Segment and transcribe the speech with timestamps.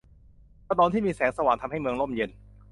[0.67, 2.29] ถนนที่มีแสงสว่างทำให้เมืองร่มเย็น